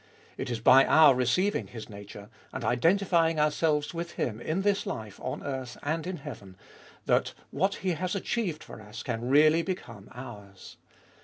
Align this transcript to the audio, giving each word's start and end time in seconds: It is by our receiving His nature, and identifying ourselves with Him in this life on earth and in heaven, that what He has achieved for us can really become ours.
It 0.35 0.49
is 0.49 0.59
by 0.59 0.83
our 0.85 1.13
receiving 1.13 1.67
His 1.67 1.87
nature, 1.87 2.29
and 2.51 2.65
identifying 2.65 3.39
ourselves 3.39 3.93
with 3.93 4.13
Him 4.13 4.41
in 4.41 4.63
this 4.63 4.87
life 4.87 5.19
on 5.19 5.43
earth 5.43 5.77
and 5.83 6.07
in 6.07 6.17
heaven, 6.17 6.57
that 7.05 7.35
what 7.51 7.75
He 7.85 7.91
has 7.91 8.15
achieved 8.15 8.63
for 8.63 8.81
us 8.81 9.03
can 9.03 9.29
really 9.29 9.61
become 9.61 10.09
ours. 10.11 10.77